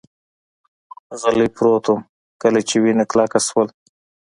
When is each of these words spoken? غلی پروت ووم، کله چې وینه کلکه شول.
غلی 1.21 1.47
پروت 1.55 1.85
ووم، 1.87 2.01
کله 2.41 2.59
چې 2.67 2.75
وینه 2.83 3.03
کلکه 3.11 3.39
شول. 3.47 3.67